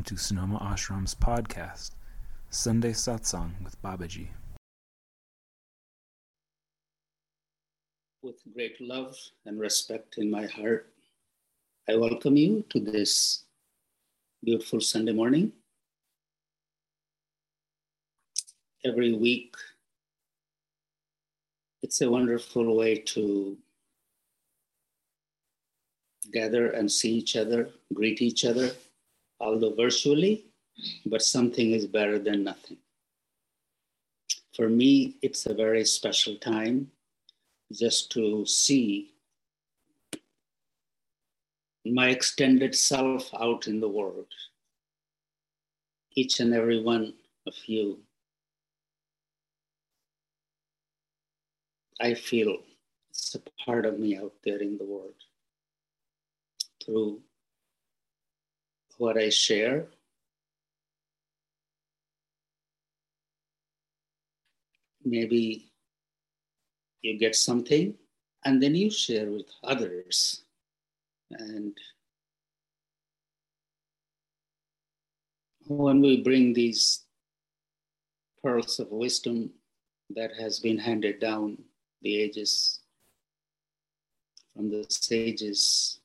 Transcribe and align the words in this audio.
Welcome 0.00 0.16
to 0.16 0.22
Sonoma 0.24 0.58
Ashram's 0.60 1.14
podcast, 1.14 1.90
Sunday 2.48 2.92
Satsang 2.92 3.50
with 3.62 3.76
Babaji. 3.82 4.28
With 8.22 8.40
great 8.54 8.80
love 8.80 9.14
and 9.44 9.60
respect 9.60 10.16
in 10.16 10.30
my 10.30 10.46
heart, 10.46 10.88
I 11.86 11.96
welcome 11.96 12.38
you 12.38 12.64
to 12.70 12.80
this 12.80 13.44
beautiful 14.42 14.80
Sunday 14.80 15.12
morning. 15.12 15.52
Every 18.82 19.12
week, 19.12 19.54
it's 21.82 22.00
a 22.00 22.10
wonderful 22.10 22.74
way 22.74 22.94
to 23.12 23.58
gather 26.32 26.70
and 26.70 26.90
see 26.90 27.12
each 27.12 27.36
other, 27.36 27.68
greet 27.92 28.22
each 28.22 28.46
other 28.46 28.70
although 29.40 29.74
virtually, 29.74 30.46
but 31.06 31.22
something 31.22 31.72
is 31.72 31.86
better 31.86 32.18
than 32.18 32.44
nothing. 32.44 32.76
For 34.54 34.68
me, 34.68 35.16
it's 35.22 35.46
a 35.46 35.54
very 35.54 35.84
special 35.84 36.36
time 36.36 36.90
just 37.72 38.10
to 38.12 38.44
see 38.46 39.12
my 41.86 42.08
extended 42.08 42.74
self 42.74 43.30
out 43.34 43.66
in 43.66 43.80
the 43.80 43.88
world. 43.88 44.26
Each 46.14 46.40
and 46.40 46.52
every 46.52 46.82
one 46.82 47.14
of 47.46 47.54
you, 47.66 48.00
I 52.00 52.14
feel 52.14 52.58
it's 53.10 53.34
a 53.34 53.40
part 53.64 53.86
of 53.86 53.98
me 53.98 54.16
out 54.16 54.34
there 54.44 54.58
in 54.58 54.76
the 54.76 54.84
world 54.84 55.14
through 56.84 57.20
what 59.00 59.16
I 59.16 59.30
share. 59.30 59.86
Maybe 65.02 65.72
you 67.00 67.18
get 67.18 67.34
something 67.34 67.94
and 68.44 68.62
then 68.62 68.74
you 68.74 68.90
share 68.90 69.30
with 69.30 69.46
others. 69.64 70.42
And 71.30 71.72
when 75.66 76.02
we 76.02 76.22
bring 76.22 76.52
these 76.52 77.04
pearls 78.42 78.80
of 78.80 78.90
wisdom 78.90 79.50
that 80.10 80.32
has 80.38 80.60
been 80.60 80.76
handed 80.76 81.20
down 81.20 81.56
the 82.02 82.20
ages 82.20 82.80
from 84.54 84.70
the 84.70 84.84
sages 84.90 85.99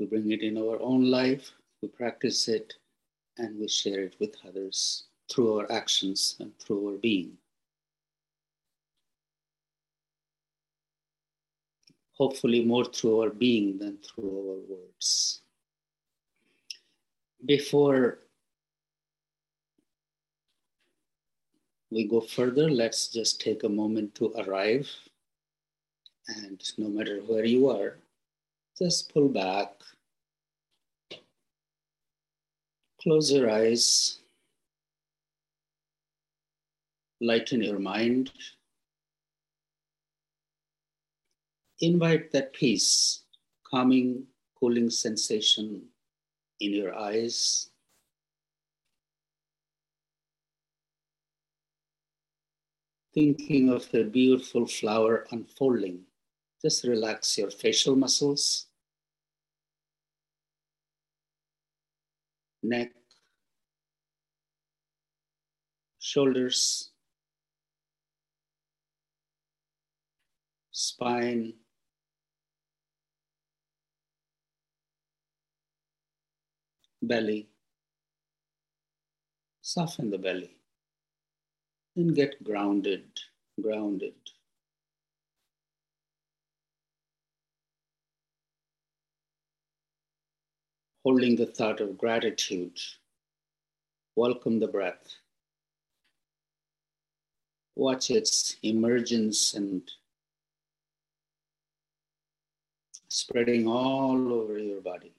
we 0.00 0.06
bring 0.06 0.32
it 0.32 0.40
in 0.40 0.56
our 0.56 0.80
own 0.80 1.10
life, 1.10 1.52
we 1.82 1.88
practice 1.88 2.48
it, 2.48 2.74
and 3.36 3.60
we 3.60 3.68
share 3.68 4.00
it 4.00 4.16
with 4.18 4.34
others 4.48 5.04
through 5.30 5.58
our 5.58 5.70
actions 5.70 6.36
and 6.40 6.58
through 6.58 6.88
our 6.88 6.96
being. 6.96 7.32
Hopefully, 12.14 12.64
more 12.64 12.86
through 12.86 13.20
our 13.20 13.30
being 13.30 13.78
than 13.78 13.98
through 13.98 14.30
our 14.30 14.76
words. 14.76 15.42
Before 17.44 18.18
we 21.90 22.04
go 22.04 22.20
further, 22.20 22.70
let's 22.70 23.08
just 23.08 23.40
take 23.40 23.64
a 23.64 23.68
moment 23.68 24.14
to 24.16 24.32
arrive. 24.38 24.90
And 26.28 26.62
no 26.78 26.88
matter 26.88 27.20
where 27.26 27.44
you 27.44 27.68
are, 27.68 27.96
just 28.78 29.12
pull 29.12 29.28
back 29.28 29.79
Close 33.02 33.32
your 33.32 33.50
eyes. 33.50 34.18
Lighten 37.22 37.62
your 37.62 37.78
mind. 37.78 38.30
Invite 41.80 42.30
that 42.32 42.52
peace, 42.52 43.22
calming, 43.64 44.26
cooling 44.58 44.90
sensation 44.90 45.82
in 46.60 46.72
your 46.74 46.94
eyes. 46.94 47.70
Thinking 53.14 53.70
of 53.70 53.90
the 53.90 54.04
beautiful 54.04 54.66
flower 54.66 55.26
unfolding, 55.30 56.02
just 56.60 56.84
relax 56.84 57.38
your 57.38 57.50
facial 57.50 57.96
muscles 57.96 58.66
neck, 62.62 62.92
shoulders, 66.00 66.90
spine, 70.72 71.54
belly. 77.02 77.48
Soften 79.62 80.10
the 80.10 80.18
belly 80.18 80.58
and 81.94 82.16
get 82.16 82.42
grounded, 82.42 83.20
grounded. 83.62 84.16
Holding 91.10 91.34
the 91.34 91.44
thought 91.44 91.80
of 91.80 91.98
gratitude. 91.98 92.78
Welcome 94.14 94.60
the 94.60 94.68
breath. 94.68 95.16
Watch 97.74 98.12
its 98.12 98.54
emergence 98.62 99.54
and 99.54 99.82
spreading 103.08 103.66
all 103.66 104.32
over 104.32 104.56
your 104.56 104.80
body 104.80 105.12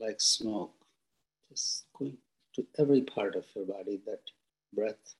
like 0.00 0.20
smoke, 0.20 0.74
just 1.48 1.84
going 1.96 2.16
to 2.56 2.66
every 2.76 3.02
part 3.02 3.36
of 3.36 3.44
your 3.54 3.66
body, 3.66 4.00
that 4.04 4.22
breath. 4.72 5.14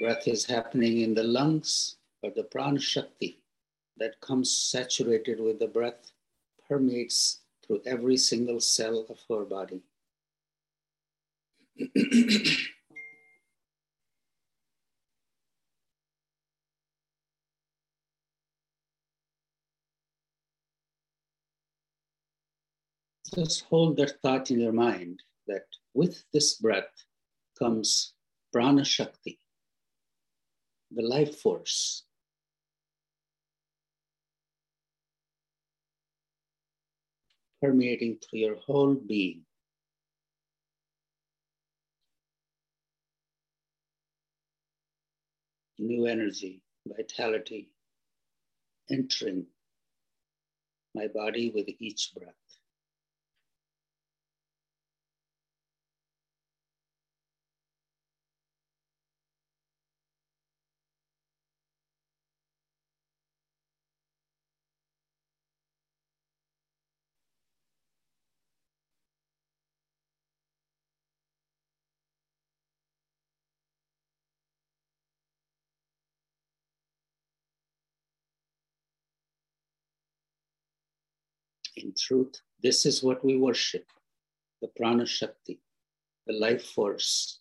Breath 0.00 0.26
is 0.26 0.44
happening 0.44 1.00
in 1.00 1.14
the 1.14 1.22
lungs, 1.22 1.96
but 2.22 2.34
the 2.34 2.44
prana 2.44 2.80
shakti 2.80 3.40
that 3.98 4.20
comes 4.20 4.56
saturated 4.56 5.40
with 5.40 5.58
the 5.58 5.66
breath 5.66 6.12
permeates 6.68 7.40
through 7.66 7.82
every 7.86 8.16
single 8.16 8.60
cell 8.60 9.06
of 9.08 9.18
her 9.28 9.44
body. 9.44 9.82
Just 23.34 23.64
hold 23.64 23.96
that 23.96 24.20
thought 24.20 24.50
in 24.50 24.60
your 24.60 24.72
mind 24.72 25.22
that 25.46 25.64
with 25.94 26.22
this 26.32 26.54
breath 26.54 27.04
comes 27.58 28.12
prana 28.52 28.84
shakti, 28.84 29.38
the 30.94 31.02
life 31.02 31.38
force. 31.40 32.04
Permeating 37.60 38.18
through 38.18 38.40
your 38.40 38.56
whole 38.56 38.94
being. 38.94 39.42
New 45.78 46.06
energy, 46.06 46.60
vitality 46.86 47.70
entering 48.90 49.46
my 50.94 51.06
body 51.08 51.50
with 51.54 51.68
each 51.78 52.12
breath. 52.14 52.41
In 81.76 81.94
truth, 81.96 82.40
this 82.62 82.86
is 82.86 83.02
what 83.02 83.24
we 83.24 83.36
worship 83.36 83.86
the 84.60 84.68
prana 84.68 85.04
shakti, 85.04 85.60
the 86.26 86.32
life 86.32 86.64
force 86.64 87.40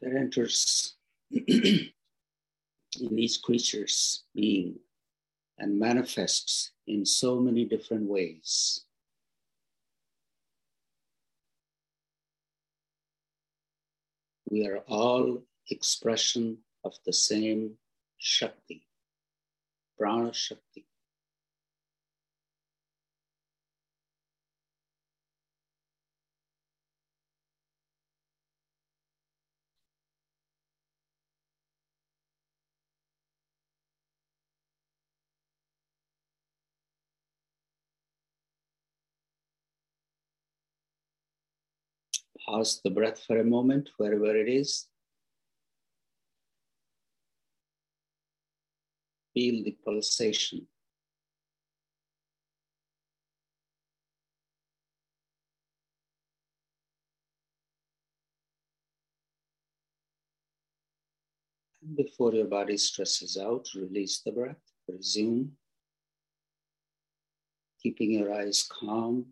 that 0.00 0.14
enters 0.14 0.94
in 1.30 1.90
each 3.00 3.42
creature's 3.42 4.24
being 4.34 4.76
and 5.58 5.78
manifests 5.78 6.72
in 6.86 7.04
so 7.04 7.38
many 7.38 7.64
different 7.64 8.08
ways. 8.08 8.84
We 14.50 14.66
are 14.66 14.78
all 14.88 15.42
expression 15.70 16.58
of 16.84 16.94
the 17.06 17.12
same 17.12 17.72
Shakti, 18.18 18.86
Prana 19.98 20.32
Shakti. 20.32 20.86
Pause 42.46 42.80
the 42.84 42.90
breath 42.90 43.24
for 43.26 43.38
a 43.40 43.44
moment, 43.44 43.88
wherever 43.96 44.36
it 44.36 44.48
is. 44.48 44.86
Feel 49.34 49.64
the 49.64 49.76
pulsation. 49.84 50.68
And 61.82 61.96
before 61.96 62.32
your 62.32 62.46
body 62.46 62.76
stresses 62.76 63.36
out, 63.36 63.68
release 63.74 64.20
the 64.20 64.30
breath, 64.30 64.62
resume, 64.88 65.50
keeping 67.82 68.12
your 68.12 68.32
eyes 68.32 68.62
calm, 68.62 69.26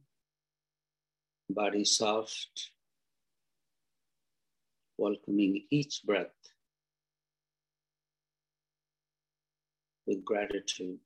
body 1.48 1.84
soft, 1.84 2.72
welcoming 4.98 5.64
each 5.70 6.02
breath 6.04 6.51
with 10.12 10.24
gratitude. 10.24 10.98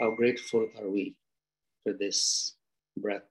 How 0.00 0.12
grateful 0.12 0.68
are 0.80 0.88
we 0.88 1.16
for 1.82 1.92
this 1.92 2.54
breath, 2.96 3.22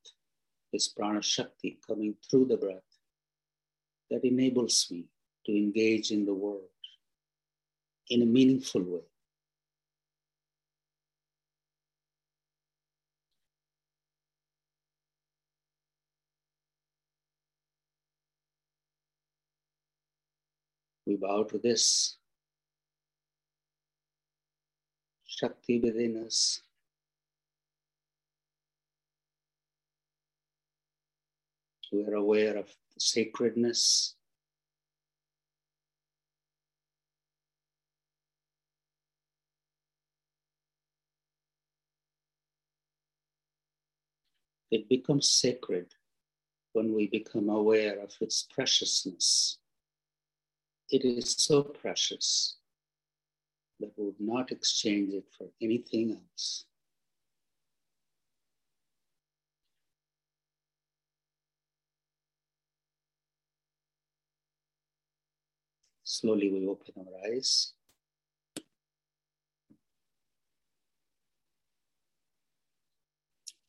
this 0.74 0.90
prana 0.90 1.22
shakti 1.22 1.80
coming 1.88 2.16
through 2.30 2.46
the 2.46 2.58
breath 2.58 2.92
that 4.10 4.26
enables 4.26 4.88
me 4.92 5.06
to 5.46 5.52
engage 5.54 6.12
in 6.12 6.26
the 6.26 6.34
world 6.34 6.64
in 8.10 8.22
a 8.22 8.26
meaningful 8.26 8.84
way. 8.84 9.11
We 21.06 21.16
bow 21.16 21.44
to 21.44 21.58
this 21.58 22.18
Shakti 25.26 25.80
within 25.80 26.24
us. 26.26 26.62
We 31.92 32.06
are 32.06 32.14
aware 32.14 32.58
of 32.58 32.70
sacredness. 33.00 34.16
It 44.70 44.88
becomes 44.88 45.28
sacred 45.28 45.96
when 46.74 46.94
we 46.94 47.08
become 47.08 47.50
aware 47.50 48.00
of 48.00 48.16
its 48.22 48.48
preciousness 48.54 49.58
it 50.92 51.06
is 51.06 51.36
so 51.38 51.64
precious 51.64 52.58
that 53.80 53.92
we 53.98 54.06
would 54.06 54.20
not 54.20 54.52
exchange 54.52 55.14
it 55.14 55.26
for 55.38 55.48
anything 55.62 56.12
else. 56.12 56.66
Slowly 66.04 66.52
we 66.52 66.68
open 66.68 66.94
our 66.98 67.32
eyes. 67.32 67.74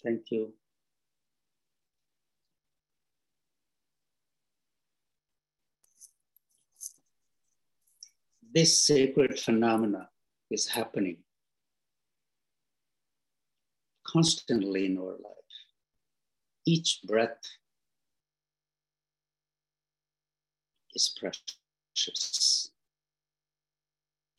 Thank 0.02 0.32
you. 0.32 0.52
This 8.54 8.78
sacred 8.78 9.38
phenomena 9.38 10.08
is 10.50 10.68
happening 10.68 11.16
constantly 14.06 14.86
in 14.86 14.98
our 14.98 15.12
life. 15.12 15.54
Each 16.66 17.00
breath 17.04 17.40
is 20.94 21.16
precious. 21.18 22.70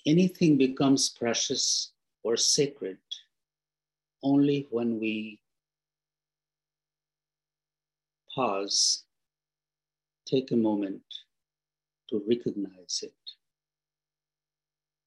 Anything 0.06 0.58
becomes 0.58 1.10
precious 1.10 1.92
or 2.24 2.38
sacred 2.38 3.00
only 4.22 4.68
when 4.70 5.00
we 5.00 5.40
pause, 8.34 9.04
take 10.26 10.52
a 10.52 10.56
moment 10.56 11.02
to 12.10 12.24
recognize 12.28 13.02
it. 13.04 13.14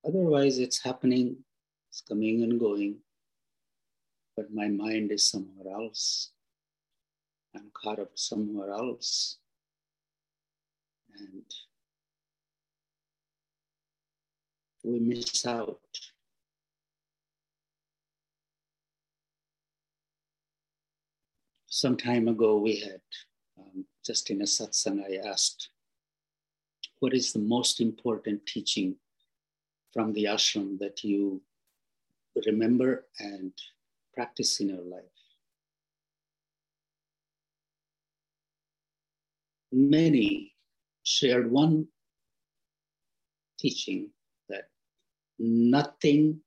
Otherwise, 0.06 0.58
it's 0.58 0.80
happening, 0.84 1.36
it's 1.90 2.00
coming 2.00 2.44
and 2.44 2.60
going, 2.60 2.96
but 4.36 4.52
my 4.54 4.68
mind 4.68 5.10
is 5.10 5.28
somewhere 5.28 5.74
else. 5.74 6.30
I'm 7.56 7.70
caught 7.72 7.98
up 7.98 8.10
somewhere 8.14 8.70
else. 8.70 9.38
And 11.18 11.42
we 14.84 15.00
miss 15.00 15.44
out. 15.44 15.80
Some 21.66 21.96
time 21.96 22.28
ago, 22.28 22.58
we 22.58 22.76
had, 22.76 23.00
um, 23.58 23.84
just 24.04 24.30
in 24.30 24.40
a 24.40 24.44
satsang, 24.44 25.02
I 25.02 25.28
asked, 25.28 25.70
What 27.00 27.12
is 27.12 27.32
the 27.32 27.40
most 27.40 27.80
important 27.80 28.46
teaching 28.46 28.96
from 29.96 30.12
the 30.12 30.24
ashram 30.24 30.78
that 30.78 31.02
you 31.02 31.40
remember 32.44 33.06
and 33.18 33.50
practice 34.12 34.60
in 34.60 34.68
your 34.68 34.84
life. 34.84 35.22
Many 39.72 40.52
shared 41.02 41.50
one 41.50 41.88
teaching 43.58 44.10
that 44.50 44.68
nothing 45.38 46.40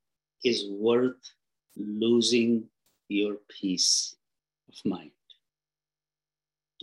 is 0.44 0.68
worth 0.70 1.34
losing 1.76 2.66
your 3.08 3.38
peace 3.50 4.16
of 4.68 4.76
mind. 4.86 5.10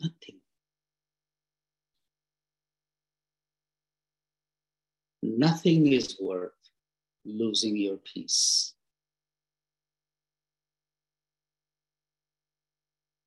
Nothing. 0.00 0.40
Nothing 5.22 5.92
is 5.92 6.16
worth 6.20 6.55
losing 7.26 7.76
your 7.76 7.96
peace. 7.98 8.74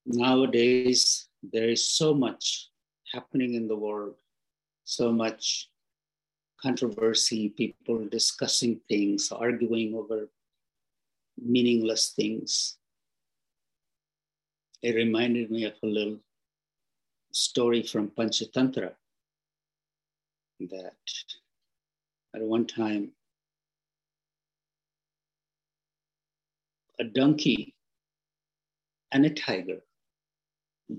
Nowadays, 0.05 1.27
there 1.43 1.69
is 1.69 1.85
so 1.85 2.13
much 2.13 2.69
happening 3.13 3.53
in 3.53 3.67
the 3.67 3.75
world, 3.75 4.15
so 4.83 5.11
much 5.11 5.69
controversy, 6.61 7.49
people 7.49 8.07
discussing 8.07 8.79
things, 8.87 9.31
arguing 9.31 9.93
over 9.93 10.27
meaningless 11.37 12.09
things. 12.15 12.77
It 14.81 14.95
reminded 14.95 15.51
me 15.51 15.65
of 15.65 15.73
a 15.83 15.87
little 15.87 16.19
story 17.31 17.83
from 17.83 18.09
Panchatantra 18.09 18.93
that 20.59 20.95
at 22.35 22.41
one 22.41 22.65
time 22.65 23.11
a 26.99 27.03
donkey 27.05 27.73
and 29.11 29.25
a 29.25 29.29
tiger 29.29 29.79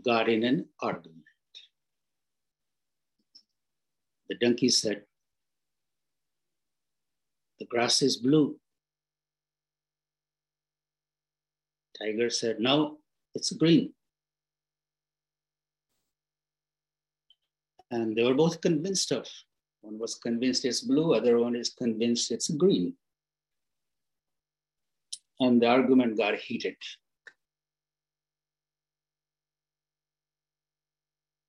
got 0.04 0.28
in 0.28 0.44
an 0.44 0.66
argument. 0.80 1.24
The 4.28 4.36
donkey 4.36 4.68
said, 4.68 5.02
The 7.58 7.66
grass 7.66 8.00
is 8.00 8.16
blue. 8.16 8.56
Tiger 12.00 12.30
said, 12.30 12.60
No, 12.60 12.98
it's 13.34 13.52
green. 13.52 13.92
And 17.90 18.16
they 18.16 18.22
were 18.22 18.34
both 18.34 18.60
convinced 18.60 19.12
of. 19.12 19.26
One 19.82 19.98
was 19.98 20.14
convinced 20.14 20.64
it's 20.64 20.80
blue, 20.80 21.14
other 21.14 21.38
one 21.38 21.56
is 21.56 21.70
convinced 21.70 22.30
it's 22.30 22.48
green. 22.48 22.94
And 25.40 25.60
the 25.60 25.66
argument 25.66 26.18
got 26.18 26.34
heated. 26.36 26.76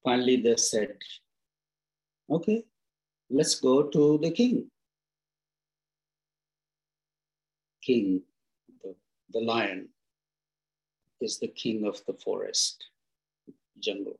Finally, 0.03 0.38
they 0.38 0.55
said, 0.55 0.95
okay, 2.29 2.63
let's 3.29 3.55
go 3.55 3.83
to 3.83 4.17
the 4.21 4.31
king. 4.31 4.71
King, 7.83 8.21
the, 8.81 8.95
the 9.31 9.41
lion, 9.41 9.89
is 11.19 11.38
the 11.38 11.48
king 11.48 11.86
of 11.86 12.01
the 12.07 12.13
forest, 12.13 12.83
jungle. 13.79 14.19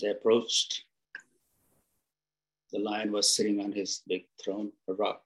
They 0.00 0.08
approached. 0.08 0.84
The 2.72 2.80
lion 2.80 3.12
was 3.12 3.36
sitting 3.36 3.60
on 3.60 3.70
his 3.70 4.02
big 4.08 4.24
throne, 4.42 4.72
a 4.88 4.94
rock. 4.94 5.22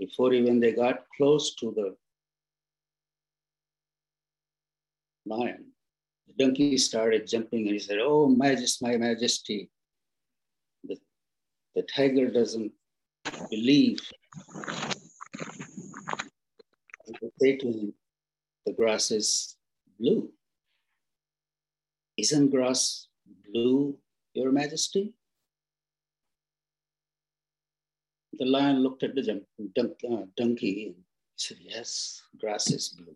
Before 0.00 0.32
even 0.32 0.60
they 0.60 0.72
got 0.72 1.04
close 1.14 1.54
to 1.56 1.74
the 1.76 1.94
lion, 5.26 5.66
the 6.26 6.42
donkey 6.42 6.78
started 6.78 7.28
jumping 7.28 7.66
and 7.66 7.72
he 7.72 7.78
said, 7.78 7.98
Oh, 8.00 8.26
majesty, 8.26 8.86
my 8.86 8.96
majesty. 8.96 9.68
The, 10.84 10.96
the 11.74 11.82
tiger 11.82 12.30
doesn't 12.30 12.72
believe. 13.50 13.98
And 17.06 17.32
say 17.38 17.56
to 17.58 17.66
him, 17.66 17.92
The 18.64 18.72
grass 18.72 19.10
is 19.10 19.58
blue. 19.98 20.30
Isn't 22.16 22.50
grass 22.50 23.06
blue, 23.52 23.98
Your 24.32 24.50
Majesty? 24.50 25.12
The 28.38 28.46
lion 28.46 28.82
looked 28.82 29.02
at 29.02 29.14
the 29.14 29.22
jump, 29.22 29.42
dunk, 29.74 29.92
uh, 30.10 30.24
donkey 30.36 30.86
and 30.86 30.94
said, 31.36 31.58
Yes, 31.60 32.22
grass 32.38 32.70
is 32.70 32.88
blue. 32.90 33.14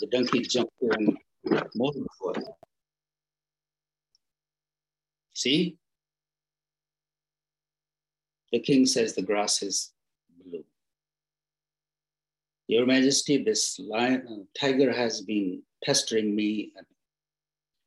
The 0.00 0.06
donkey 0.10 0.40
jumped 0.40 0.72
in 0.80 1.16
more 1.74 1.92
before. 1.92 2.34
See? 5.34 5.76
The 8.52 8.60
king 8.60 8.86
says 8.86 9.14
the 9.14 9.22
grass 9.22 9.62
is 9.62 9.92
blue. 10.44 10.64
Your 12.66 12.86
Majesty, 12.86 13.42
this 13.42 13.78
lion, 13.78 14.26
uh, 14.30 14.44
tiger 14.58 14.92
has 14.92 15.20
been 15.20 15.62
pestering 15.84 16.34
me 16.34 16.72
and 16.76 16.86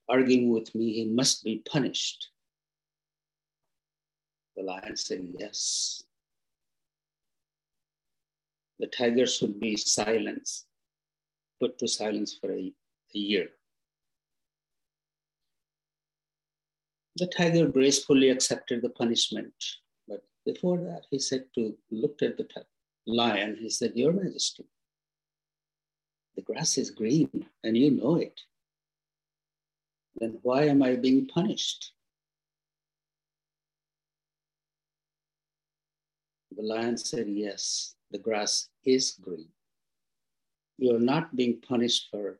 arguing 0.09 0.49
with 0.49 0.73
me. 0.75 0.93
He 0.93 1.05
must 1.05 1.43
be 1.43 1.63
punished. 1.69 2.29
The 4.55 4.63
lion 4.63 4.95
said, 4.95 5.27
Yes. 5.39 6.03
The 8.79 8.87
tiger 8.87 9.25
should 9.25 9.59
be 9.59 9.77
silenced, 9.77 10.65
put 11.59 11.77
to 11.79 11.87
silence 11.87 12.37
for 12.39 12.51
a, 12.51 12.73
a 13.15 13.17
year. 13.17 13.49
The 17.15 17.27
tiger 17.27 17.67
gracefully 17.67 18.29
accepted 18.29 18.81
the 18.81 18.89
punishment. 18.89 19.53
But 20.07 20.23
before 20.45 20.79
that, 20.79 21.03
he 21.11 21.19
said 21.19 21.45
to, 21.55 21.77
looked 21.91 22.23
at 22.23 22.37
the 22.37 22.47
lion, 23.05 23.55
he 23.59 23.69
said, 23.69 23.93
Your 23.95 24.11
Majesty, 24.11 24.65
the 26.35 26.41
grass 26.41 26.77
is 26.77 26.89
green 26.89 27.45
and 27.63 27.77
you 27.77 27.91
know 27.91 28.15
it. 28.15 28.41
Then 30.15 30.39
why 30.41 30.65
am 30.65 30.83
I 30.83 30.95
being 30.95 31.27
punished? 31.27 31.91
The 36.55 36.63
lion 36.63 36.97
said, 36.97 37.27
Yes, 37.27 37.95
the 38.11 38.19
grass 38.19 38.69
is 38.85 39.17
green. 39.21 39.47
You 40.77 40.95
are 40.95 40.99
not 40.99 41.35
being 41.35 41.61
punished 41.61 42.09
for 42.11 42.39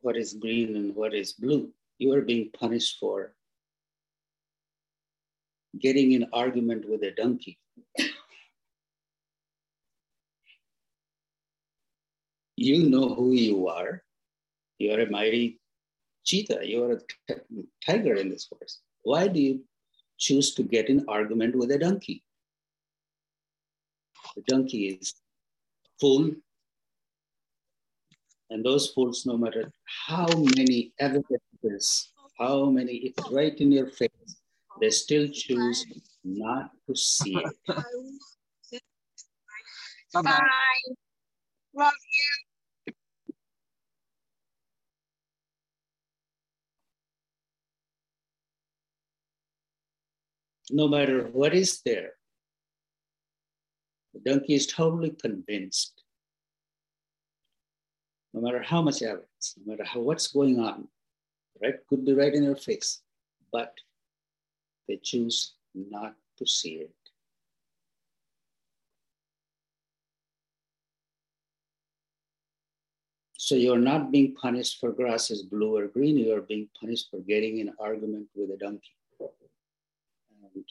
what 0.00 0.16
is 0.16 0.34
green 0.34 0.76
and 0.76 0.94
what 0.94 1.14
is 1.14 1.32
blue. 1.32 1.70
You 1.98 2.12
are 2.14 2.22
being 2.22 2.50
punished 2.52 2.98
for 2.98 3.34
getting 5.78 6.12
in 6.12 6.26
argument 6.32 6.88
with 6.88 7.02
a 7.02 7.12
donkey. 7.12 7.58
You 12.62 12.88
know 12.88 13.14
who 13.14 13.32
you 13.32 13.68
are. 13.68 14.02
You 14.78 14.92
are 14.94 15.00
a 15.00 15.10
mighty 15.10 15.60
cheetah. 16.24 16.60
You 16.62 16.84
are 16.84 17.00
a 17.30 17.34
tiger 17.84 18.14
in 18.14 18.30
this 18.30 18.44
forest. 18.46 18.80
Why 19.02 19.28
do 19.28 19.40
you 19.40 19.64
choose 20.18 20.54
to 20.54 20.62
get 20.62 20.88
in 20.88 21.04
argument 21.08 21.56
with 21.56 21.70
a 21.72 21.78
donkey? 21.78 22.22
The 24.36 24.42
donkey 24.46 24.98
is 25.00 25.14
fool. 26.00 26.30
And 28.50 28.64
those 28.64 28.90
fools, 28.90 29.24
no 29.26 29.36
matter 29.36 29.72
how 30.06 30.26
many 30.56 30.92
evidences, 30.98 32.12
how 32.38 32.66
many, 32.66 32.92
it's 32.92 33.30
right 33.30 33.58
in 33.58 33.72
your 33.72 33.88
face, 33.88 34.10
they 34.80 34.90
still 34.90 35.26
choose 35.28 35.86
not 36.22 36.70
to 36.86 36.94
see 36.94 37.36
it. 37.36 37.56
Bye. 40.12 40.22
Love 41.74 41.92
you. 41.94 42.41
No 50.74 50.88
matter 50.88 51.24
what 51.24 51.54
is 51.54 51.82
there, 51.84 52.12
the 54.14 54.20
donkey 54.20 54.54
is 54.54 54.66
totally 54.66 55.10
convinced. 55.10 56.02
No 58.32 58.40
matter 58.40 58.62
how 58.62 58.80
much 58.80 59.02
evidence, 59.02 59.54
no 59.58 59.70
matter 59.70 59.84
how 59.84 60.00
what's 60.00 60.28
going 60.28 60.58
on, 60.58 60.88
right? 61.62 61.74
Could 61.88 62.06
be 62.06 62.14
right 62.14 62.32
in 62.32 62.44
their 62.44 62.56
face, 62.56 63.02
but 63.52 63.74
they 64.88 64.96
choose 64.96 65.52
not 65.74 66.14
to 66.38 66.46
see 66.46 66.76
it. 66.76 66.94
So 73.36 73.56
you're 73.56 73.76
not 73.76 74.10
being 74.10 74.34
punished 74.34 74.80
for 74.80 74.92
grass 74.92 75.30
is 75.30 75.42
blue 75.42 75.76
or 75.76 75.86
green, 75.88 76.16
you're 76.16 76.40
being 76.40 76.68
punished 76.80 77.10
for 77.10 77.18
getting 77.20 77.58
in 77.58 77.74
argument 77.78 78.28
with 78.34 78.50
a 78.52 78.56
donkey. 78.56 78.96
And 80.54 80.64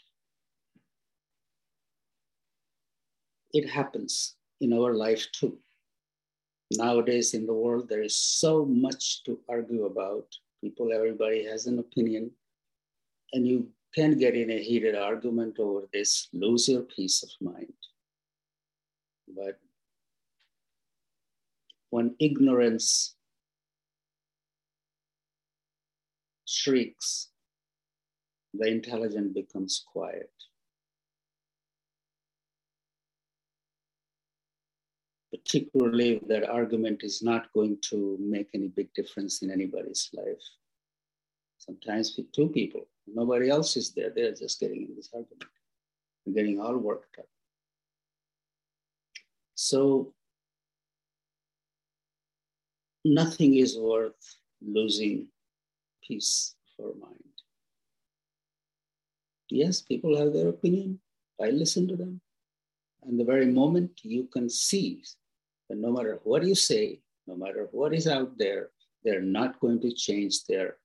it 3.53 3.69
happens 3.69 4.35
in 4.59 4.73
our 4.73 4.93
life 4.93 5.27
too. 5.31 5.57
Nowadays 6.73 7.33
in 7.33 7.45
the 7.45 7.53
world, 7.53 7.89
there 7.89 8.01
is 8.01 8.15
so 8.15 8.65
much 8.65 9.23
to 9.23 9.39
argue 9.49 9.85
about. 9.85 10.25
People, 10.61 10.93
everybody 10.93 11.43
has 11.43 11.65
an 11.65 11.79
opinion, 11.79 12.31
and 13.33 13.47
you 13.47 13.67
can 13.93 14.17
get 14.17 14.35
in 14.35 14.51
a 14.51 14.61
heated 14.61 14.95
argument 14.95 15.59
over 15.59 15.81
this, 15.91 16.29
lose 16.33 16.69
your 16.69 16.83
peace 16.83 17.23
of 17.23 17.29
mind. 17.41 17.73
But 19.35 19.59
when 21.89 22.15
ignorance 22.19 23.15
shrieks, 26.45 27.29
the 28.53 28.67
intelligent 28.67 29.33
becomes 29.33 29.83
quiet. 29.91 30.31
Particularly 35.43 36.17
if 36.17 36.27
that 36.27 36.49
argument 36.49 37.03
is 37.03 37.21
not 37.21 37.51
going 37.53 37.77
to 37.89 38.17
make 38.19 38.49
any 38.53 38.67
big 38.67 38.93
difference 38.93 39.41
in 39.41 39.51
anybody's 39.51 40.09
life. 40.13 40.43
Sometimes 41.57 42.15
with 42.15 42.31
two 42.31 42.47
people, 42.47 42.87
nobody 43.07 43.49
else 43.49 43.75
is 43.75 43.91
there, 43.91 44.11
they're 44.15 44.33
just 44.33 44.59
getting 44.59 44.87
in 44.87 44.95
this 44.95 45.09
argument, 45.13 45.43
getting 46.33 46.59
all 46.59 46.77
worked 46.77 47.17
up. 47.19 47.25
So 49.55 50.13
nothing 53.05 53.55
is 53.55 53.77
worth 53.77 54.37
losing 54.61 55.27
peace 56.07 56.55
for 56.75 56.93
mind. 56.99 57.19
Yes, 59.49 59.81
people 59.81 60.17
have 60.17 60.33
their 60.33 60.49
opinion. 60.49 60.99
I 61.39 61.49
listen 61.49 61.87
to 61.89 61.95
them. 61.95 62.21
And 63.03 63.19
the 63.19 63.25
very 63.25 63.47
moment 63.47 63.99
you 64.03 64.27
can 64.31 64.49
see 64.49 65.03
that 65.71 65.77
no 65.79 65.89
matter 65.89 66.19
what 66.23 66.43
you 66.43 66.53
say, 66.53 66.99
no 67.27 67.35
matter 67.37 67.69
what 67.71 67.93
is 67.93 68.05
out 68.05 68.37
there, 68.37 68.71
they're 69.05 69.21
not 69.21 69.57
going 69.61 69.79
to 69.79 69.93
change 69.93 70.43
their 70.43 70.75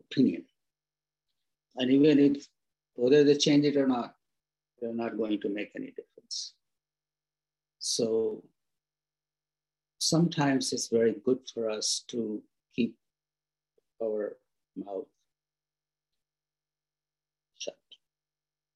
opinion. 0.00 0.44
And 1.76 1.92
even 1.92 2.18
if 2.18 2.48
whether 2.96 3.22
they 3.22 3.36
change 3.36 3.64
it 3.64 3.76
or 3.76 3.86
not, 3.86 4.16
they're 4.80 4.92
not 4.92 5.16
going 5.16 5.40
to 5.42 5.48
make 5.48 5.70
any 5.76 5.92
difference. 5.92 6.54
So 7.78 8.42
sometimes 9.98 10.72
it's 10.72 10.88
very 10.88 11.14
good 11.24 11.38
for 11.54 11.70
us 11.70 12.02
to 12.08 12.42
keep 12.74 12.96
our 14.02 14.36
mouth 14.76 15.06
shut 17.56 17.76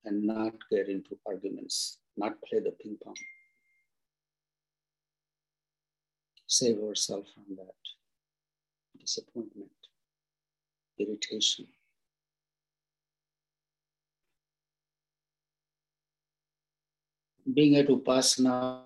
and 0.05 0.23
not 0.23 0.53
get 0.71 0.89
into 0.89 1.19
arguments, 1.27 1.99
not 2.17 2.41
play 2.43 2.61
the 2.61 2.71
ping 2.81 2.97
pong. 3.03 3.17
Save 6.50 6.78
ourselves 6.83 7.31
from 7.35 7.57
that 7.57 7.75
disappointment, 8.99 9.71
irritation. 10.99 11.67
Being 17.52 17.76
at 17.76 17.88
Upasana, 17.88 18.81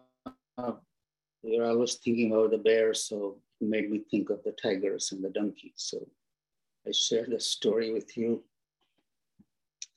we're 1.44 1.64
always 1.64 1.94
thinking 1.94 2.32
about 2.32 2.50
the 2.50 2.58
bears, 2.58 3.04
so 3.04 3.36
it 3.60 3.68
made 3.68 3.88
me 3.88 4.00
think 4.10 4.30
of 4.30 4.42
the 4.42 4.52
tigers 4.52 5.12
and 5.12 5.22
the 5.22 5.30
donkeys. 5.30 5.74
So 5.76 6.04
I 6.84 6.90
share 6.90 7.26
the 7.28 7.38
story 7.38 7.92
with 7.92 8.16
you, 8.16 8.42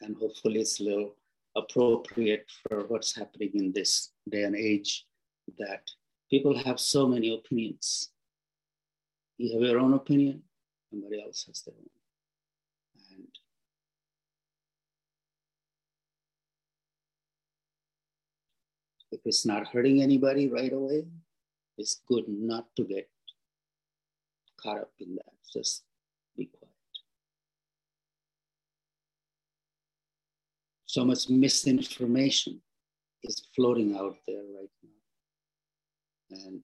and 0.02 0.16
hopefully 0.18 0.60
it's 0.60 0.80
a 0.80 0.84
little 0.84 1.16
appropriate 1.56 2.46
for 2.62 2.86
what's 2.86 3.16
happening 3.16 3.52
in 3.56 3.72
this 3.72 4.12
day 4.30 4.44
and 4.44 4.56
age 4.56 5.08
that 5.58 5.90
people 6.30 6.58
have 6.58 6.80
so 6.80 7.08
many 7.08 7.34
opinions. 7.34 8.12
You 9.38 9.54
have 9.54 9.70
your 9.70 9.80
own 9.80 9.94
opinion, 9.94 10.44
somebody 10.90 11.22
else 11.22 11.46
has 11.48 11.62
their 11.62 11.76
own. 11.76 11.90
And 13.12 13.28
if 19.12 19.20
it's 19.26 19.46
not 19.46 19.68
hurting 19.68 20.02
anybody 20.02 20.48
right 20.50 20.72
away, 20.72 21.06
it's 21.78 22.02
good 22.08 22.26
not 22.28 22.68
to 22.78 22.84
get 22.86 23.10
caught 24.58 24.80
up 24.80 24.92
in 25.00 25.16
that. 25.16 25.34
Just 25.52 25.84
be 26.38 26.46
quiet. 26.46 26.72
So 30.86 31.04
much 31.04 31.30
misinformation 31.30 32.62
is 33.24 33.48
floating 33.54 33.98
out 33.98 34.16
there 34.26 34.44
right. 34.58 34.70
And 36.44 36.62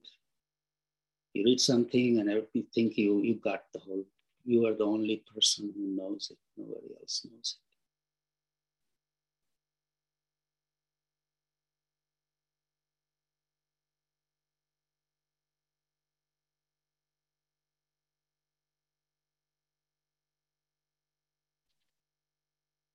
you 1.32 1.44
read 1.44 1.60
something 1.60 2.18
and 2.18 2.30
you 2.52 2.66
think 2.74 2.98
you, 2.98 3.22
you 3.22 3.34
got 3.34 3.64
the 3.72 3.78
whole, 3.80 4.04
you 4.44 4.66
are 4.66 4.74
the 4.74 4.84
only 4.84 5.24
person 5.34 5.72
who 5.74 5.86
knows 5.96 6.30
it. 6.30 6.38
Nobody 6.56 6.94
else 7.00 7.26
knows 7.30 7.56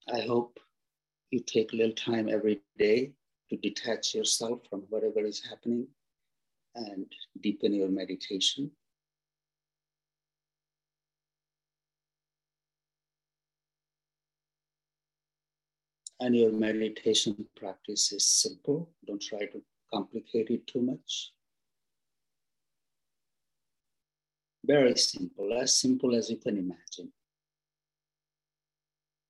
it. 0.08 0.14
I 0.14 0.22
hope 0.22 0.60
you 1.32 1.40
take 1.42 1.74
a 1.74 1.76
little 1.76 1.96
time 1.96 2.30
every 2.30 2.62
day 2.78 3.12
to 3.50 3.58
detach 3.58 4.16
yourself 4.16 4.62
from 4.70 4.82
whatever 4.90 5.20
is 5.26 5.44
happening 5.44 5.88
and 6.78 7.06
deepen 7.42 7.74
your 7.74 7.90
meditation. 7.90 8.72
And 16.20 16.36
your 16.36 16.52
meditation 16.52 17.46
practice 17.56 18.12
is 18.12 18.26
simple. 18.26 18.90
Don't 19.06 19.22
try 19.22 19.46
to 19.46 19.62
complicate 19.94 20.50
it 20.50 20.66
too 20.66 20.82
much. 20.82 21.32
Very 24.66 24.96
simple, 24.96 25.54
as 25.54 25.76
simple 25.76 26.16
as 26.16 26.30
you 26.30 26.38
can 26.38 26.58
imagine. 26.58 27.12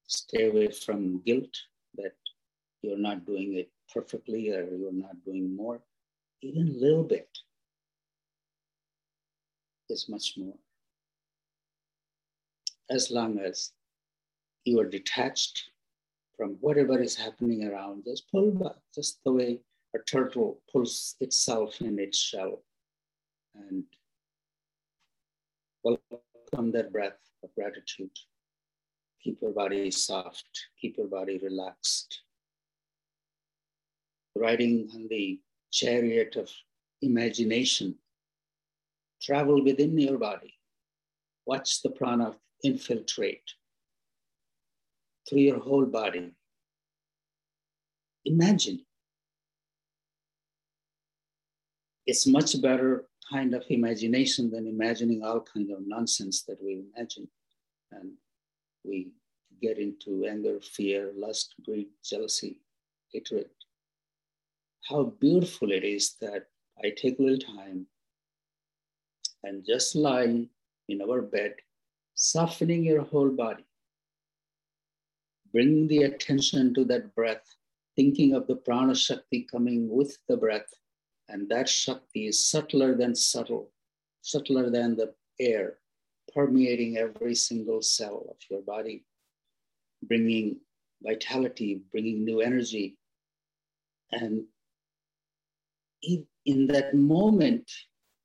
Stay 0.08 0.50
away 0.50 0.72
from 0.72 1.22
guilt 1.26 1.56
that 1.96 2.16
you're 2.82 2.98
not 2.98 3.26
doing 3.26 3.56
it 3.56 3.70
perfectly 3.94 4.50
or 4.52 4.64
you're 4.64 4.94
not 4.94 5.24
doing 5.26 5.56
more 5.56 5.82
even 6.42 6.68
a 6.68 6.80
little 6.80 7.04
bit 7.04 7.30
is 9.90 10.08
much 10.10 10.34
more. 10.38 10.58
As 12.90 13.12
long 13.12 13.40
as 13.40 13.72
you 14.66 14.80
are 14.80 14.86
detached 14.86 15.72
from 16.38 16.58
whatever 16.62 17.02
is 17.02 17.16
happening 17.16 17.68
around, 17.68 18.04
just 18.06 18.30
pull 18.32 18.52
back, 18.52 18.76
just 18.94 19.20
the 19.26 19.32
way 19.32 19.60
a 19.96 20.00
turtle 20.00 20.62
pulls 20.72 21.16
itself 21.20 21.82
in 21.82 21.98
its 22.00 22.18
shell 22.18 22.62
and 23.56 23.84
welcome 25.84 26.72
that 26.72 26.92
breath 26.92 27.20
of 27.44 27.50
gratitude. 27.56 28.12
Keep 29.24 29.42
your 29.42 29.52
body 29.52 29.90
soft, 29.90 30.68
keep 30.80 30.98
your 30.98 31.08
body 31.08 31.40
relaxed. 31.40 32.22
Riding 34.36 34.90
on 34.94 35.08
the 35.10 35.40
chariot 35.72 36.36
of 36.36 36.50
imagination. 37.02 37.96
Travel 39.22 39.64
within 39.64 39.98
your 39.98 40.18
body. 40.18 40.54
Watch 41.46 41.82
the 41.82 41.90
prana 41.90 42.36
infiltrate 42.64 43.50
through 45.28 45.40
your 45.40 45.60
whole 45.60 45.86
body. 45.86 46.32
Imagine. 48.26 48.82
It's 52.06 52.26
much 52.28 52.62
better 52.62 53.06
kind 53.32 53.54
of 53.54 53.64
imagination 53.70 54.50
than 54.50 54.68
imagining 54.68 55.24
all 55.24 55.42
kinds 55.42 55.72
of 55.72 55.80
nonsense 55.86 56.44
that 56.44 56.62
we 56.64 56.84
imagine. 56.96 57.28
And 57.92 58.12
we 58.84 59.12
get 59.62 59.78
into 59.78 60.26
anger, 60.26 60.60
fear, 60.62 61.12
lust, 61.16 61.56
greed, 61.66 61.88
jealousy, 62.04 62.62
hatred 63.12 63.50
how 64.90 65.04
beautiful 65.20 65.72
it 65.72 65.84
is 65.84 66.16
that 66.22 66.46
I 66.84 66.94
take 66.96 67.20
a 67.20 67.22
little 67.22 67.56
time 67.56 67.88
and 69.44 69.66
just 69.66 69.96
lying 69.96 70.50
in 70.88 71.02
our 71.02 71.22
bed, 71.22 71.56
softening 72.16 72.84
your 72.84 73.02
whole 73.02 73.30
body, 73.30 73.66
bringing 75.52 75.88
the 75.88 76.04
attention 76.04 76.74
to 76.76 76.86
that 76.86 77.14
breath, 77.16 77.44
thinking 77.96 78.34
of 78.34 78.48
the 78.48 78.56
prana 78.56 78.96
shakti 78.96 79.48
coming 79.52 79.90
with 79.90 80.18
the 80.30 80.38
breath, 80.38 80.70
and 81.28 81.50
that 81.50 81.68
shakti 81.68 82.28
is 82.28 82.50
subtler 82.50 82.96
than 82.96 83.14
subtle, 83.14 83.72
subtler 84.22 84.70
than 84.70 84.96
the 84.96 85.14
air, 85.40 85.80
permeating 86.34 86.98
every 86.98 87.36
single 87.36 87.82
cell 87.82 88.26
of 88.30 88.38
your 88.50 88.62
body, 88.62 89.04
bringing 90.04 90.60
vitality, 91.04 91.82
bringing 91.92 92.24
new 92.24 92.40
energy, 92.40 92.98
and 94.12 94.46
in 96.02 96.68
that 96.68 96.94
moment, 96.94 97.70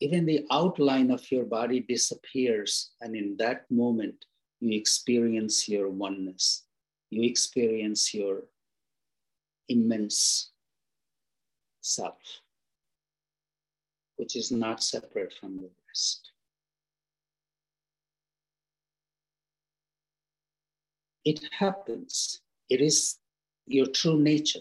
even 0.01 0.27
the 0.27 0.47
outline 0.51 1.11
of 1.11 1.31
your 1.31 1.45
body 1.45 1.81
disappears. 1.81 2.93
And 3.01 3.17
in 3.17 3.37
that 3.39 3.71
moment, 3.71 4.25
you 4.61 4.77
experience 4.79 5.69
your 5.69 5.89
oneness. 5.89 6.65
You 7.11 7.23
experience 7.23 8.15
your 8.15 8.45
immense 9.69 10.51
self, 11.81 12.41
which 14.17 14.37
is 14.37 14.51
not 14.51 14.83
separate 14.83 15.33
from 15.33 15.57
the 15.57 15.71
rest. 15.89 16.31
It 21.25 21.41
happens. 21.59 22.41
It 22.69 22.81
is 22.81 23.19
your 23.67 23.87
true 23.87 24.19
nature. 24.19 24.61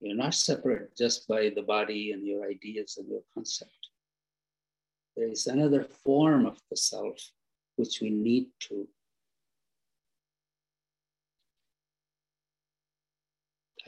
You're 0.00 0.16
not 0.16 0.34
separate 0.34 0.96
just 0.96 1.28
by 1.28 1.50
the 1.54 1.62
body 1.62 2.12
and 2.12 2.26
your 2.26 2.48
ideas 2.48 2.96
and 2.98 3.08
your 3.08 3.22
concept. 3.34 3.88
There 5.16 5.28
is 5.28 5.46
another 5.46 5.84
form 5.84 6.46
of 6.46 6.58
the 6.70 6.76
self 6.76 7.18
which 7.76 8.00
we 8.00 8.10
need 8.10 8.48
to 8.60 8.88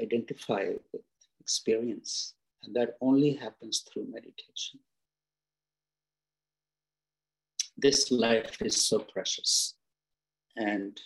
identify 0.00 0.70
with 0.92 1.02
experience. 1.40 2.34
And 2.64 2.74
that 2.76 2.96
only 3.00 3.32
happens 3.32 3.80
through 3.80 4.06
meditation. 4.10 4.80
this 7.82 8.10
life 8.10 8.62
is 8.62 8.76
so 8.76 9.00
precious. 9.00 9.74
And 10.56 10.98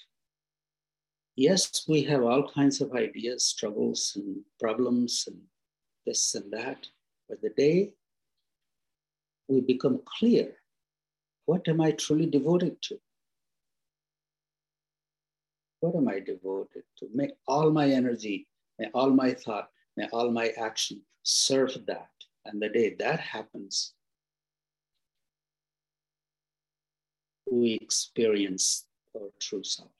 yes, 1.36 1.84
we 1.86 2.02
have 2.04 2.22
all 2.22 2.50
kinds 2.50 2.80
of 2.80 2.92
ideas, 2.92 3.44
struggles, 3.44 4.12
and 4.16 4.40
problems, 4.58 5.24
and 5.26 5.40
this 6.06 6.34
and 6.34 6.52
that. 6.52 6.86
But 7.28 7.42
the 7.42 7.50
day 7.50 7.92
we 9.48 9.60
become 9.60 10.00
clear 10.18 10.54
what 11.44 11.68
am 11.68 11.80
I 11.80 11.92
truly 11.92 12.26
devoted 12.26 12.82
to? 12.82 12.98
What 15.80 15.94
am 15.94 16.08
I 16.08 16.18
devoted 16.18 16.82
to? 16.98 17.08
May 17.14 17.30
all 17.46 17.70
my 17.70 17.88
energy, 17.88 18.48
may 18.78 18.88
all 18.92 19.10
my 19.10 19.32
thought, 19.32 19.70
may 19.96 20.08
all 20.12 20.32
my 20.32 20.48
action 20.58 21.02
serve 21.22 21.86
that. 21.86 22.10
And 22.44 22.60
the 22.60 22.68
day 22.68 22.96
that 22.98 23.20
happens, 23.20 23.94
we 27.50 27.74
experience 27.74 28.86
our 29.14 29.28
true 29.40 29.62
self. 29.62 29.95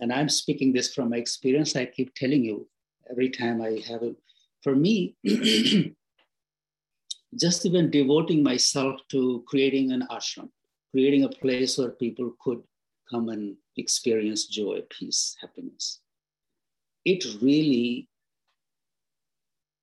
And 0.00 0.12
I'm 0.12 0.28
speaking 0.28 0.72
this 0.72 0.92
from 0.94 1.10
my 1.10 1.16
experience. 1.16 1.76
I 1.76 1.86
keep 1.86 2.14
telling 2.14 2.44
you 2.44 2.68
every 3.10 3.30
time 3.30 3.62
I 3.62 3.82
have 3.88 4.02
a, 4.02 4.14
for 4.62 4.74
me, 4.74 5.16
just 7.38 7.66
even 7.66 7.90
devoting 7.90 8.42
myself 8.42 9.00
to 9.10 9.44
creating 9.46 9.92
an 9.92 10.06
ashram, 10.10 10.48
creating 10.90 11.24
a 11.24 11.28
place 11.28 11.78
where 11.78 11.90
people 11.90 12.34
could 12.40 12.62
come 13.10 13.28
and 13.28 13.56
experience 13.76 14.46
joy, 14.46 14.80
peace, 14.90 15.36
happiness. 15.40 16.00
It 17.04 17.24
really 17.42 18.08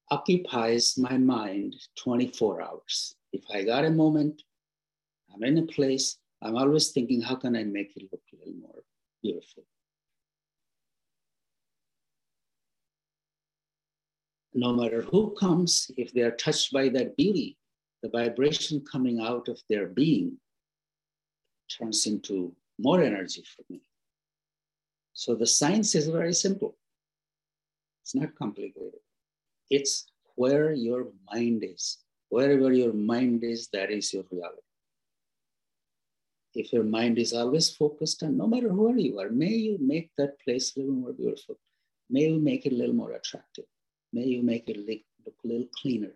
occupies 0.09 0.97
my 0.97 1.17
mind 1.17 1.75
24 1.97 2.61
hours. 2.61 3.15
If 3.31 3.43
I 3.53 3.63
got 3.63 3.85
a 3.85 3.89
moment, 3.89 4.43
I'm 5.33 5.43
in 5.43 5.57
a 5.57 5.63
place, 5.63 6.17
I'm 6.41 6.57
always 6.57 6.89
thinking, 6.89 7.21
how 7.21 7.35
can 7.35 7.55
I 7.55 7.63
make 7.63 7.95
it 7.95 8.09
look 8.11 8.21
a 8.33 8.37
little 8.37 8.59
more 8.61 8.83
beautiful? 9.21 9.63
No 14.53 14.73
matter 14.73 15.01
who 15.01 15.31
comes, 15.39 15.91
if 15.97 16.13
they 16.13 16.21
are 16.21 16.31
touched 16.35 16.73
by 16.73 16.89
that 16.89 17.15
beauty, 17.15 17.57
the 18.03 18.09
vibration 18.09 18.83
coming 18.91 19.21
out 19.21 19.47
of 19.47 19.61
their 19.69 19.87
being 19.87 20.37
turns 21.69 22.05
into 22.05 22.53
more 22.77 23.01
energy 23.01 23.43
for 23.55 23.63
me. 23.69 23.81
So 25.13 25.35
the 25.35 25.47
science 25.47 25.95
is 25.95 26.07
very 26.07 26.33
simple. 26.33 26.75
It's 28.03 28.15
not 28.15 28.35
complicated. 28.35 28.99
It's 29.69 30.07
where 30.35 30.73
your 30.73 31.07
mind 31.31 31.63
is. 31.63 31.99
Wherever 32.29 32.73
your 32.73 32.93
mind 32.93 33.43
is, 33.43 33.69
that 33.73 33.91
is 33.91 34.13
your 34.13 34.23
reality. 34.31 34.61
If 36.53 36.73
your 36.73 36.83
mind 36.83 37.17
is 37.17 37.33
always 37.33 37.69
focused 37.69 38.23
on 38.23 38.37
no 38.37 38.47
matter 38.47 38.73
where 38.73 38.97
you 38.97 39.19
are, 39.19 39.29
may 39.29 39.53
you 39.53 39.77
make 39.79 40.11
that 40.17 40.39
place 40.43 40.75
a 40.75 40.79
little 40.79 40.95
more 40.95 41.13
beautiful. 41.13 41.57
May 42.09 42.27
you 42.27 42.39
make 42.39 42.65
it 42.65 42.73
a 42.73 42.75
little 42.75 42.95
more 42.95 43.13
attractive. 43.13 43.65
May 44.13 44.25
you 44.25 44.43
make 44.43 44.69
it 44.69 44.77
look 44.77 44.99
look 45.25 45.35
a 45.43 45.47
little 45.47 45.67
cleaner. 45.81 46.13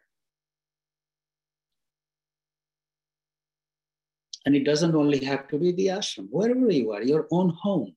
And 4.45 4.55
it 4.55 4.63
doesn't 4.63 4.95
only 4.95 5.23
have 5.25 5.47
to 5.47 5.58
be 5.58 5.71
the 5.71 5.88
ashram, 5.88 6.27
wherever 6.29 6.71
you 6.71 6.91
are, 6.91 7.01
your 7.01 7.27
own 7.31 7.49
home. 7.49 7.95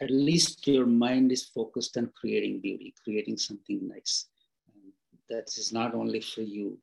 at 0.00 0.10
least 0.10 0.66
your 0.66 0.86
mind 0.86 1.32
is 1.32 1.44
focused 1.44 1.96
on 1.96 2.12
creating 2.14 2.60
beauty, 2.60 2.94
creating 3.02 3.36
something 3.36 3.86
nice. 3.88 4.26
And 4.72 4.92
that 5.28 5.48
is 5.58 5.72
not 5.72 5.94
only 5.94 6.20
for 6.20 6.42
you, 6.42 6.78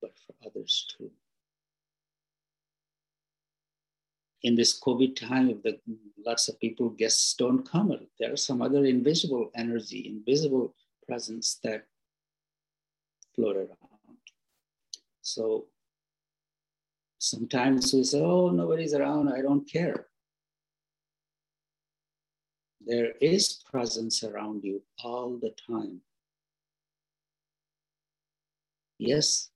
but 0.00 0.12
for 0.26 0.34
others 0.46 0.86
too. 0.96 1.10
In 4.42 4.54
this 4.54 4.78
COVID 4.80 5.16
time, 5.16 5.50
if 5.50 5.62
the 5.62 5.80
lots 6.24 6.48
of 6.48 6.60
people 6.60 6.90
guests 6.90 7.34
don't 7.34 7.68
come, 7.68 7.92
there 8.20 8.32
are 8.32 8.36
some 8.36 8.62
other 8.62 8.84
invisible 8.84 9.50
energy, 9.54 10.08
invisible 10.08 10.74
presence 11.06 11.58
that 11.64 11.86
float 13.34 13.56
around. 13.56 14.18
So 15.22 15.68
sometimes 17.18 17.92
we 17.92 18.04
say, 18.04 18.20
"Oh, 18.20 18.50
nobody's 18.50 18.94
around. 18.94 19.28
I 19.28 19.42
don't 19.42 19.68
care." 19.68 20.08
There 22.80 23.12
is 23.20 23.62
presence 23.64 24.22
around 24.22 24.64
you 24.64 24.82
all 25.02 25.36
the 25.36 25.50
time. 25.50 26.02
Yes, 28.98 29.50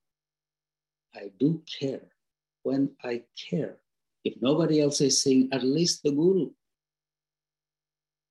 I 1.15 1.29
do 1.39 1.63
care. 1.81 2.13
When 2.63 2.97
I 3.03 3.25
care, 3.37 3.82
if 4.25 4.35
nobody 4.41 4.81
else 4.81 5.01
is 5.01 5.23
seeing, 5.23 5.49
at 5.53 5.63
least 5.63 6.03
the 6.03 6.13
Guru 6.13 6.51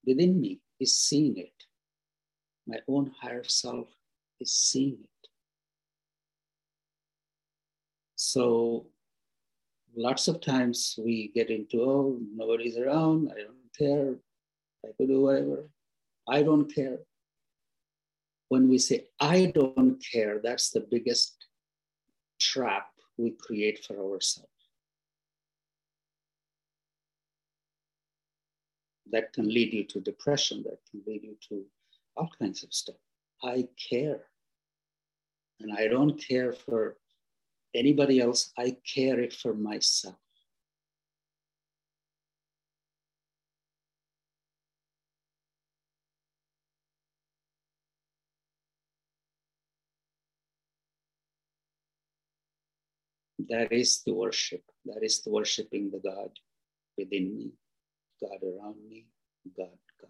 within 0.06 0.40
me 0.40 0.60
is 0.80 0.98
seeing 0.98 1.38
it. 1.38 1.54
My 2.68 2.78
own 2.88 3.12
higher 3.20 3.44
self 3.44 3.88
is 4.40 4.52
seeing 4.52 4.98
it. 5.04 5.30
So 8.16 8.88
lots 9.96 10.28
of 10.28 10.42
times 10.42 10.96
we 10.98 11.32
get 11.34 11.50
into, 11.50 11.82
oh, 11.82 12.20
nobody's 12.36 12.78
around, 12.78 13.32
I 13.36 13.42
don't 13.42 13.58
care, 13.78 14.16
I 14.86 14.90
could 14.98 15.08
do 15.10 15.22
whatever. 15.22 15.70
I 16.28 16.44
don't 16.44 16.74
care. 16.74 17.00
When 18.50 18.70
we 18.70 18.78
say, 18.78 19.08
I 19.20 19.52
don't 19.56 20.04
care, 20.12 20.40
that's 20.44 20.70
the 20.70 20.86
biggest 20.92 21.36
trap 22.40 22.88
we 23.18 23.32
create 23.32 23.84
for 23.86 23.98
ourselves. 23.98 24.50
That 29.12 29.34
can 29.34 29.48
lead 29.48 29.74
you 29.74 29.84
to 29.86 30.00
depression, 30.00 30.64
that 30.64 30.80
can 30.90 31.02
lead 31.06 31.24
you 31.24 31.36
to 31.50 31.66
all 32.16 32.30
kinds 32.40 32.64
of 32.64 32.74
stuff. 32.74 32.96
I 33.44 33.68
care. 33.90 34.22
And 35.60 35.72
I 35.74 35.88
don't 35.88 36.18
care 36.18 36.54
for 36.54 36.98
anybody 37.74 38.20
else, 38.20 38.52
I 38.58 38.78
care 38.94 39.20
it 39.20 39.34
for 39.34 39.54
myself. 39.54 40.16
That 53.50 53.72
is 53.72 54.02
the 54.06 54.14
worship. 54.14 54.64
That 54.86 55.04
is 55.04 55.22
the 55.22 55.32
worshiping 55.32 55.92
the 55.92 56.00
God 56.00 56.32
within 56.98 57.36
me, 57.36 57.52
God 58.22 58.40
around 58.44 58.78
me, 58.90 59.08
God, 59.58 59.78
God. 60.02 60.10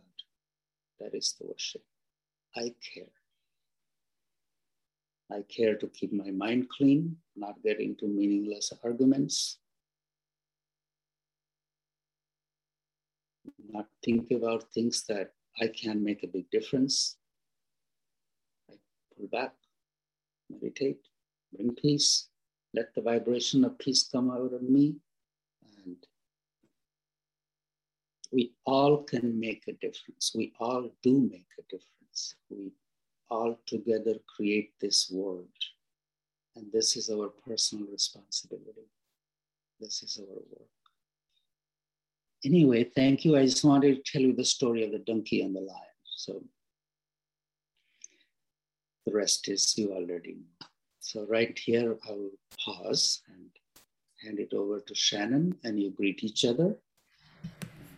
That 1.00 1.16
is 1.16 1.36
the 1.40 1.48
worship. 1.48 1.84
I 2.56 2.74
care. 2.94 3.12
I 5.32 5.44
care 5.50 5.76
to 5.78 5.88
keep 5.88 6.14
my 6.14 6.32
mind 6.32 6.70
clean, 6.70 7.18
not 7.36 7.62
get 7.64 7.80
into 7.80 8.08
meaningless 8.08 8.74
arguments, 8.84 9.58
not 13.72 13.88
think 14.04 14.32
about 14.32 14.72
things 14.74 15.04
that 15.08 15.34
I 15.62 15.68
can 15.68 16.04
make 16.04 16.24
a 16.24 16.28
big 16.28 16.50
difference. 16.52 17.18
I 18.70 18.76
pull 19.16 19.28
back, 19.28 19.54
meditate, 20.50 21.00
bring 21.56 21.76
peace, 21.76 22.28
let 22.74 22.94
the 22.96 23.02
vibration 23.02 23.64
of 23.66 23.80
peace 23.80 24.08
come 24.12 24.32
out 24.32 24.54
of 24.54 24.62
me. 24.64 24.96
And 25.86 25.98
we 28.32 28.54
all 28.66 29.04
can 29.04 29.40
make 29.40 29.64
a 29.68 29.74
difference. 29.74 30.32
We 30.34 30.54
all 30.60 30.90
do 31.04 31.30
make 31.32 31.48
a 31.60 31.64
difference. 31.64 32.36
We 32.50 32.72
all 33.30 33.60
together 33.66 34.16
create 34.36 34.74
this 34.80 35.12
world. 35.12 35.48
And 36.56 36.72
this 36.72 36.96
is 36.96 37.10
our 37.10 37.30
personal 37.30 37.88
responsibility. 37.92 38.90
This 39.80 40.04
is 40.04 40.20
our 40.20 40.36
work. 40.36 40.70
Anyway, 42.44 42.84
thank 42.84 43.24
you. 43.24 43.38
I 43.38 43.46
just 43.46 43.64
wanted 43.64 44.04
to 44.04 44.12
tell 44.12 44.22
you 44.22 44.34
the 44.34 44.46
story 44.46 44.84
of 44.84 44.92
the 44.92 45.00
donkey 45.00 45.42
and 45.42 45.56
the 45.56 45.62
lion. 45.62 45.98
So 46.04 46.44
the 49.06 49.14
rest 49.14 49.48
is 49.48 49.78
you 49.78 49.94
already 49.94 50.34
know. 50.34 50.68
So 51.00 51.26
right 51.28 51.58
here, 51.58 51.98
I'll 52.08 52.30
pause 52.64 53.22
and 53.28 53.50
hand 54.24 54.40
it 54.40 54.54
over 54.54 54.80
to 54.80 54.96
Shannon 54.96 55.56
and 55.64 55.80
you 55.80 55.92
greet 55.92 56.24
each 56.24 56.46
other. 56.46 56.76